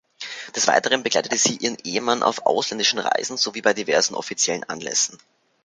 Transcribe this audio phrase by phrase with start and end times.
[0.55, 5.19] Des Weiteren begleitete sie ihren Ehemann auf ausländischen Reisen sowie bei diversen offiziellen Anlässen.